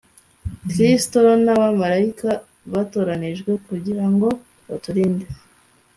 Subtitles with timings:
[0.69, 2.29] kristo n’abamarayika
[2.73, 4.27] batoranijwe kugira ngo
[4.67, 5.25] baturinde